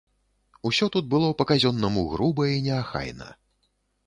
[0.69, 3.31] Усё тут было па-казённаму груба і неахайна.